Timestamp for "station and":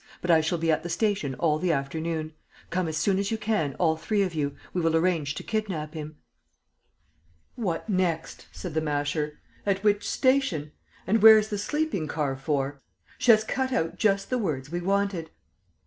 10.09-11.21